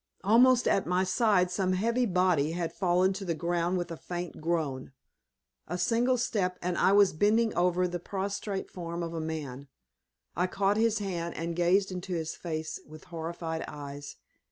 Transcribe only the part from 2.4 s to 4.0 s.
had fallen to the ground with a